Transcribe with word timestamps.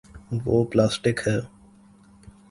وہ 0.45 0.57
پلاسٹک 0.71 1.17
ہے۔ 1.27 1.37